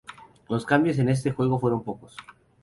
Los 0.49 0.65
cambios 0.65 0.97
en 0.97 1.09
este 1.09 1.31
juego 1.31 1.59
fueron 1.59 1.83
pocos. 1.83 2.17